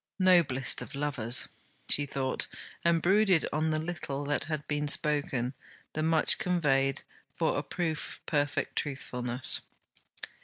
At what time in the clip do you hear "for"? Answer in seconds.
7.35-7.55